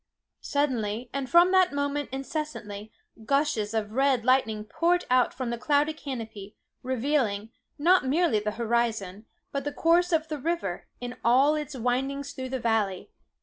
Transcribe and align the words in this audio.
Suddenly, 0.41 1.11
and 1.13 1.29
from 1.29 1.51
that 1.51 1.73
moment 1.73 2.09
incessantly, 2.11 2.91
gushes 3.23 3.71
of 3.75 3.91
red 3.91 4.25
lightning 4.25 4.63
poured 4.63 5.05
out 5.11 5.31
from 5.31 5.51
the 5.51 5.59
cloudy 5.59 5.93
canopy, 5.93 6.55
revealing, 6.81 7.51
not 7.77 8.03
merely 8.07 8.39
the 8.39 8.49
horizon, 8.53 9.27
but 9.51 9.63
the 9.63 9.71
course 9.71 10.11
of 10.11 10.27
the 10.27 10.39
river, 10.39 10.87
in 10.99 11.17
all 11.23 11.53
its 11.53 11.75
windings 11.75 12.31
through 12.33 12.49
the 12.49 12.59
valley. 12.59 13.11